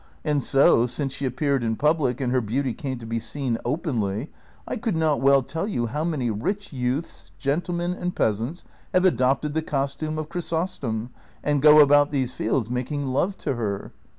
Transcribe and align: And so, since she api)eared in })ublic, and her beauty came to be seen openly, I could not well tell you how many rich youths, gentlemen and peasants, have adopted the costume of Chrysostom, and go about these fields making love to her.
And 0.25 0.43
so, 0.43 0.87
since 0.87 1.13
she 1.13 1.29
api)eared 1.29 1.61
in 1.61 1.75
})ublic, 1.77 2.19
and 2.19 2.31
her 2.31 2.41
beauty 2.41 2.73
came 2.73 2.97
to 2.97 3.05
be 3.05 3.19
seen 3.19 3.59
openly, 3.63 4.31
I 4.67 4.77
could 4.77 4.97
not 4.97 5.21
well 5.21 5.43
tell 5.43 5.67
you 5.67 5.85
how 5.85 6.03
many 6.03 6.31
rich 6.31 6.73
youths, 6.73 7.29
gentlemen 7.37 7.93
and 7.93 8.15
peasants, 8.15 8.63
have 8.95 9.05
adopted 9.05 9.53
the 9.53 9.61
costume 9.61 10.17
of 10.17 10.27
Chrysostom, 10.27 11.11
and 11.43 11.61
go 11.61 11.81
about 11.81 12.09
these 12.09 12.33
fields 12.33 12.67
making 12.67 13.05
love 13.09 13.37
to 13.45 13.53
her. 13.53 13.91